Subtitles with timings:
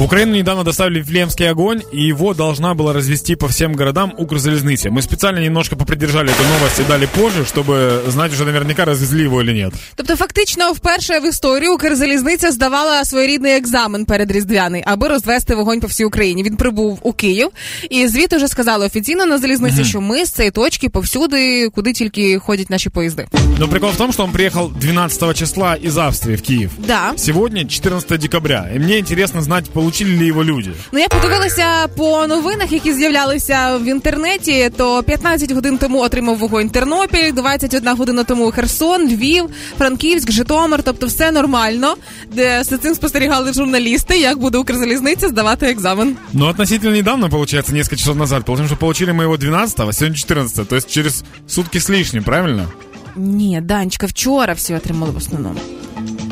[0.00, 4.90] В Украину недавно доставили Вифлеемский огонь, и его должна была развести по всем городам Укрзалезница.
[4.90, 9.40] Мы специально немножко попридержали эту новость и дали позже, чтобы знать уже наверняка, развезли его
[9.40, 9.72] или нет.
[9.94, 15.86] Тобто, фактично, вперше в історії Укрзалізниця здавала своєрідний екзамен перед Різдвяний, аби розвести вогонь по
[15.86, 16.42] всій Україні.
[16.42, 17.48] Він прибув у Київ,
[17.90, 22.38] і звідти вже сказали офіційно на залізниці, що ми з цієї точки повсюди, куди тільки
[22.38, 23.26] ходять наші поїзди.
[23.58, 26.70] Но прикол в том, что он приехал 12 числа из Австрии в Киев.
[26.78, 27.12] Да.
[27.16, 28.70] Сегодня 14 декабря.
[28.74, 30.71] И мне интересно знать, получили ли его люди.
[30.91, 34.71] Ну я подивилася по новинах, які з'являлися в інтернеті.
[34.77, 39.45] То 15 годин тому отримав вогонь Тернопіль, 21 година тому Херсон, Львів,
[39.77, 40.83] Франківськ, Житомир.
[40.83, 41.95] Тобто все нормально.
[42.33, 46.15] Де за цим спостерігали журналісти, як буде Укрзалізниця здавати екзамен.
[46.33, 50.17] Но относительно недавно, получается, несколько часов назад, потому что получили мы его 12 а сегодня
[50.17, 52.67] 14 то есть через сутки с лишним, правильно?
[53.15, 55.59] Ні, Данечка, вчора всі отримали в основному.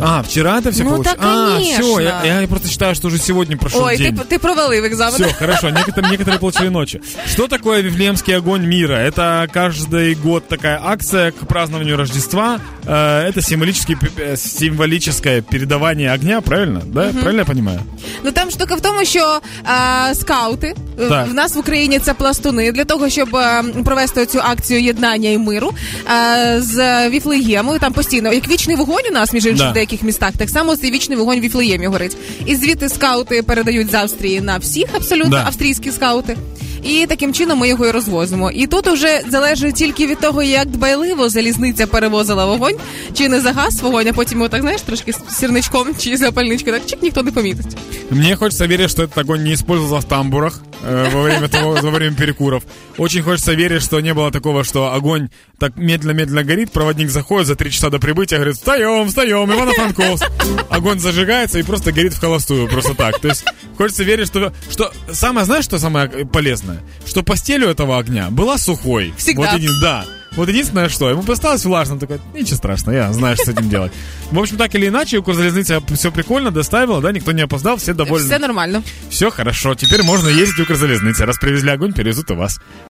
[0.00, 1.16] А, вчера это все Ну, получилось?
[1.18, 4.18] так, а, все, я, я просто считаю, что уже сегодня прошел Ой, день.
[4.28, 5.14] ти провалив екзамен.
[5.14, 7.00] Все, хорошо, некоторые, некоторые получили ночью.
[7.26, 8.94] Что такое Вифлеемский огонь мира?
[8.94, 12.58] Это каждый год такая акция к празднованию Рождества.
[12.86, 16.80] Э, Это символический, э, символическое передавание огня, правильно?
[16.84, 17.80] Да, правильно я понимаю?
[18.24, 19.40] Ну там штука в тому, що
[20.10, 20.74] е, скаути е,
[21.08, 21.28] Так.
[21.28, 25.38] в нас в Україні це пластуни для того, щоб е, провести цю акцію єднання і
[25.38, 25.72] миру
[26.10, 27.78] е, з Віфлеєму.
[27.78, 29.70] Там постійно як вічний вогонь у нас між іншим Да.
[29.70, 30.32] в деяких містах.
[30.36, 32.16] Так само цей вічний вогонь в Віфлеємі горить.
[32.46, 35.44] І звідти скаути передають з Австрії на всіх абсолютно Да.
[35.46, 36.36] австрійські скаути.
[36.84, 38.50] І таким чином ми його і розвозимо.
[38.50, 42.74] І тут вже залежить тільки від того, як дбайливо залізниця перевозила вогонь,
[43.14, 46.86] чи не загас вогонь, а потім його так знаєш трошки з сірничком чи запальничкою, так
[46.86, 47.76] чик ніхто не помітить.
[48.10, 52.14] Мне хочется верить, что этот огонь не использовался в тамбурах во время того, во время
[52.16, 52.62] перекуров.
[52.96, 57.56] Очень хочется верить, что не было такого, что огонь так медленно-медленно горит, проводник заходит за
[57.56, 60.24] три часа до прибытия, говорит, встаем, встаем, Ивано-Франковск.
[60.70, 63.18] Огонь зажигается и просто горит в холостую, просто так.
[63.20, 63.44] То есть
[63.76, 66.80] хочется верить, что, что самое, знаешь, что самое э, полезное?
[67.06, 69.12] Что постель у этого огня была сухой.
[69.16, 69.52] Всегда.
[69.52, 70.04] Вот един- да.
[70.38, 73.90] Вот единственное, что ему осталось влажно, такой, ничего страшного, я знаю, что с этим делать.
[74.30, 78.24] В общем, так или иначе, Укрзалезница все прикольно доставила, да, никто не опоздал, все довольны.
[78.24, 78.84] Все нормально.
[79.10, 81.26] Все хорошо, теперь можно ездить в Укрзалезнице.
[81.26, 82.60] Раз привезли огонь, перевезут и вас.